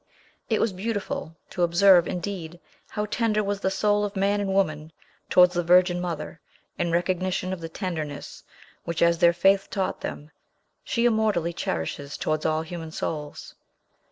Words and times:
It 0.49 0.59
was 0.59 0.73
beautiful 0.73 1.35
to 1.51 1.61
observe, 1.61 2.07
indeed, 2.07 2.59
how 2.89 3.05
tender 3.05 3.43
was 3.43 3.59
the 3.59 3.69
soul 3.69 4.03
of 4.03 4.15
man 4.15 4.41
and 4.41 4.51
woman 4.51 4.91
towards 5.29 5.53
the 5.53 5.61
Virgin 5.61 6.01
mother, 6.01 6.39
in 6.79 6.91
recognition 6.91 7.53
of 7.53 7.61
the 7.61 7.69
tenderness 7.69 8.41
which, 8.83 9.03
as 9.03 9.19
their 9.19 9.31
faith 9.31 9.69
taught 9.69 10.01
them, 10.01 10.31
she 10.83 11.05
immortally 11.05 11.53
cherishes 11.53 12.17
towards 12.17 12.47
all 12.47 12.63
human 12.63 12.91
souls. 12.91 13.53